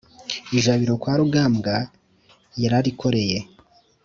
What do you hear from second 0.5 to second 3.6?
Ijabiro kwa rugambwa yararikoreye